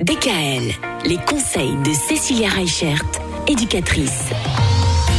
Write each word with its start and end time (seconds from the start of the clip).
DKL, 0.00 0.74
les 1.06 1.16
conseils 1.16 1.74
de 1.82 1.92
Cécilia 1.94 2.50
Reichert, 2.50 3.02
éducatrice. 3.48 4.24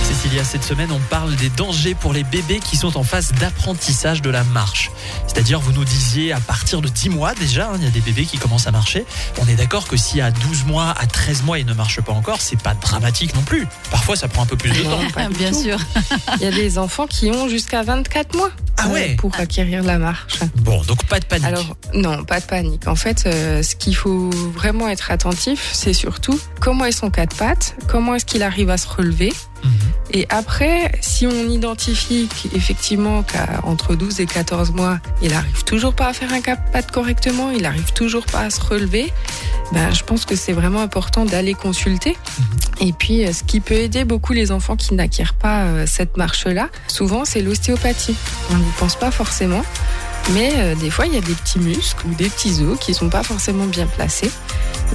Cécilia, 0.04 0.44
cette 0.44 0.64
semaine, 0.64 0.92
on 0.92 1.00
parle 1.10 1.36
des 1.36 1.50
dangers 1.50 1.96
pour 1.96 2.14
les 2.14 2.24
bébés 2.24 2.60
qui 2.60 2.78
sont 2.78 2.96
en 2.96 3.02
phase 3.02 3.32
d'apprentissage 3.40 4.22
de 4.22 4.30
la 4.30 4.44
marche. 4.44 4.92
C'est-à-dire, 5.38 5.60
vous 5.60 5.72
nous 5.72 5.86
disiez, 5.86 6.32
à 6.34 6.40
partir 6.40 6.82
de 6.82 6.88
10 6.88 7.10
mois 7.10 7.36
déjà, 7.36 7.68
hein, 7.68 7.74
il 7.78 7.84
y 7.84 7.88
a 7.88 7.92
des 7.92 8.00
bébés 8.02 8.26
qui 8.26 8.40
commencent 8.40 8.66
à 8.66 8.72
marcher. 8.72 9.06
On 9.40 9.48
est 9.48 9.54
d'accord 9.54 9.88
que 9.88 9.96
si 9.96 10.20
à 10.20 10.32
12 10.32 10.66
mois, 10.66 10.96
à 11.00 11.06
13 11.06 11.44
mois, 11.44 11.60
ils 11.60 11.66
ne 11.68 11.76
marchent 11.76 12.02
pas 12.02 12.12
encore, 12.12 12.42
c'est 12.42 12.60
pas 12.60 12.74
dramatique 12.74 13.36
non 13.36 13.44
plus. 13.44 13.68
Parfois, 13.92 14.16
ça 14.16 14.28
prend 14.28 14.42
un 14.42 14.46
peu 14.48 14.58
plus 14.58 14.72
de 14.72 14.82
temps. 14.82 14.98
Non, 15.00 15.30
du 15.30 15.38
Bien 15.38 15.52
tout. 15.52 15.62
sûr. 15.62 15.78
Il 16.38 16.42
y 16.42 16.48
a 16.48 16.52
des 16.52 16.80
enfants 16.80 17.06
qui 17.06 17.30
ont 17.30 17.48
jusqu'à 17.50 17.84
24 17.84 18.36
mois 18.36 18.50
Ah 18.78 18.88
euh, 18.88 18.94
ouais 18.94 19.16
pour 19.16 19.32
acquérir 19.40 19.84
la 19.84 20.00
marche. 20.00 20.40
Bon, 20.56 20.82
donc 20.86 21.06
pas 21.06 21.20
de 21.20 21.26
panique. 21.26 21.46
Alors, 21.46 21.78
non, 21.94 22.24
pas 22.24 22.40
de 22.40 22.46
panique. 22.46 22.88
En 22.88 22.96
fait, 22.96 23.28
euh, 23.28 23.62
ce 23.62 23.76
qu'il 23.76 23.96
faut 23.96 24.32
vraiment 24.56 24.88
être 24.90 25.12
attentif, 25.12 25.70
c'est 25.72 25.94
surtout 25.94 26.40
comment 26.60 26.86
est 26.86 26.92
son 26.92 27.12
quatre 27.12 27.36
pattes, 27.36 27.76
comment 27.88 28.16
est-ce 28.16 28.26
qu'il 28.26 28.42
arrive 28.42 28.72
à 28.72 28.78
se 28.80 28.88
relever. 28.88 29.32
Mhm. 29.64 29.72
Et 30.14 30.26
après, 30.30 30.92
si 31.02 31.28
on 31.28 31.50
identifie 31.50 32.30
qu'effectivement 32.30 33.24
qu'à 33.24 33.62
entre 33.64 33.96
12 33.96 34.22
et 34.22 34.26
14 34.26 34.72
mois, 34.72 35.00
il 35.22 35.34
arrive 35.34 35.64
toujours 35.64 35.94
pas 35.94 36.08
à 36.08 36.14
faire 36.14 36.32
un 36.34 36.42
pattes 36.42 36.92
correctement, 36.92 37.52
il 37.52 37.66
arrive 37.66 37.92
toujours 37.94 38.26
pas 38.26 38.42
à 38.42 38.50
se 38.50 38.62
relever, 38.62 39.12
ben, 39.74 39.94
je 39.94 40.04
pense 40.04 40.26
que 40.26 40.36
c'est 40.36 40.54
vraiment 40.54 40.82
important 40.82 41.26
d'aller 41.26 41.54
consulter. 41.54 42.18
Et 42.80 42.94
puis, 42.94 43.26
euh, 43.26 43.34
ce 43.34 43.44
qui 43.44 43.60
peut 43.60 43.76
aider 43.76 44.06
beaucoup 44.06 44.34
les 44.34 44.52
enfants 44.52 44.76
qui 44.76 44.94
n'acquièrent 44.94 45.34
pas 45.34 45.64
euh, 45.64 45.86
cette 45.88 46.16
marche-là, 46.16 46.70
souvent, 46.88 47.26
c'est 47.26 47.42
l'ostéopathie. 47.42 48.16
On 48.52 48.58
n'y 48.58 48.72
pense 48.80 48.96
pas 48.96 49.12
forcément. 49.12 49.64
Mais 50.34 50.52
euh, 50.58 50.76
des 50.76 50.90
fois, 50.90 51.06
il 51.08 51.14
y 51.14 51.18
a 51.18 51.22
des 51.22 51.34
petits 51.34 51.60
muscles 51.60 52.06
ou 52.08 52.14
des 52.16 52.30
petits 52.30 52.62
os 52.64 52.78
qui 52.80 52.94
sont 52.94 53.10
pas 53.10 53.24
forcément 53.24 53.66
bien 53.66 53.88
placés 53.88 54.32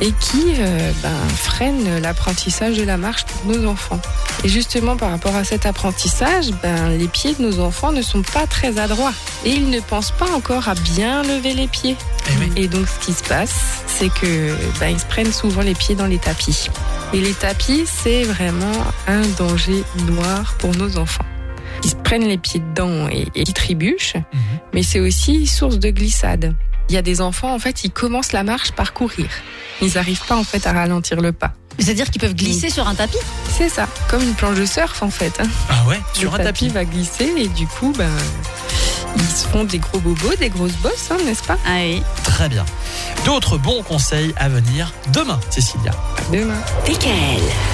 et 0.01 0.13
qui 0.13 0.55
euh, 0.59 0.93
ben, 1.03 1.17
freinent 1.37 2.01
l'apprentissage 2.01 2.77
de 2.77 2.83
la 2.83 2.97
marche 2.97 3.25
pour 3.25 3.53
nos 3.53 3.67
enfants. 3.67 4.01
Et 4.45 4.49
justement, 4.49 4.97
par 4.97 5.11
rapport 5.11 5.35
à 5.37 5.45
cet 5.45 5.65
apprentissage, 5.65 6.51
ben, 6.63 6.91
les 6.91 7.09
pieds 7.09 7.35
de 7.35 7.43
nos 7.43 7.61
enfants 7.61 7.93
ne 7.93 8.03
sont 8.03 8.23
pas 8.23 8.47
très 8.47 8.79
adroits 8.79 9.13
et 9.45 9.51
ils 9.51 9.71
ne 9.71 9.81
pensent 9.81 10.11
pas 10.11 10.31
encore 10.31 10.69
à 10.69 10.75
bien 10.75 11.23
lever 11.23 11.55
les 11.55 11.69
pieds. 11.69 11.97
Eh 12.29 12.39
oui. 12.39 12.53
Et 12.57 12.69
donc, 12.69 12.87
ce 12.89 13.05
qui 13.05 13.13
se 13.13 13.23
passe, 13.23 13.55
c'est 13.87 14.11
que 14.11 14.55
ben, 14.81 14.89
ils 14.89 15.01
se 15.01 15.07
prennent 15.07 15.33
souvent 15.33 15.63
les 15.63 15.75
pieds 15.75 15.95
dans 15.95 16.07
les 16.07 16.19
tapis. 16.19 16.69
Et 17.13 17.21
les 17.21 17.35
tapis, 17.35 17.85
c'est 17.87 18.25
vraiment 18.25 18.73
un 19.07 19.23
danger 19.39 19.85
noir 20.07 20.55
pour 20.59 20.75
nos 20.77 20.99
enfants. 20.99 21.25
Prennent 22.13 22.29
les 22.29 22.37
pieds 22.37 22.61
dedans 22.61 23.09
et, 23.09 23.23
et 23.35 23.41
ils 23.49 23.55
trébuchent, 23.55 24.17
Mhm. 24.17 24.41
mais 24.75 24.83
c'est 24.83 25.01
aussi 25.01 25.47
source 25.47 25.79
de 25.79 25.89
glissade. 25.89 26.55
Il 26.91 26.95
y 26.95 26.99
a 26.99 27.01
des 27.01 27.23
enfants, 27.23 27.55
en 27.55 27.59
fait, 27.59 27.85
ils 27.85 27.91
commencent 27.91 28.33
la 28.33 28.43
marche 28.43 28.73
par 28.73 28.93
courir. 28.93 29.29
Ils 29.81 29.95
n'arrivent 29.95 30.21
pas, 30.29 30.37
en 30.37 30.45
fait, 30.45 30.67
à 30.67 30.73
ralentir 30.75 31.23
le 31.23 31.33
pas. 31.33 31.55
C'est-à-dire 31.79 32.11
qu'ils 32.11 32.21
peuvent 32.21 32.35
glisser 32.35 32.69
sur 32.69 32.87
un 32.87 32.95
tapis 32.95 33.17
C'est 33.57 33.71
ça, 33.71 33.89
comme 34.11 34.21
une 34.23 34.35
planche 34.35 34.59
de 34.59 34.67
surf, 34.67 35.03
en 35.03 35.09
fait. 35.09 35.33
hein. 35.41 35.49
Ah 35.71 35.89
ouais, 35.89 35.99
sur 36.13 36.33
le 36.37 36.41
un 36.41 36.45
tapis. 36.45 36.69
va 36.69 36.85
glisser 36.85 37.33
et 37.35 37.49
du 37.49 37.67
coup, 37.67 37.95
ben, 37.97 38.11
ils 39.17 39.23
se 39.25 39.47
font 39.49 39.65
des 39.65 39.79
gros 39.79 39.99
bobos, 40.01 40.35
des 40.39 40.51
grosses 40.51 40.77
bosses, 40.83 41.09
hein, 41.13 41.17
n'est-ce 41.25 41.45
pas? 41.45 41.57
Ah 41.65 41.77
oui. 41.79 42.03
Très 42.25 42.51
bien. 42.51 42.67
D'autres 43.25 43.57
bons 43.57 43.83
conseils 43.83 44.35
à 44.37 44.51
venir 44.51 44.93
demain, 45.15 45.41
Cécilia. 45.49 45.93
Demain. 46.31 46.61
DKL, 46.85 47.41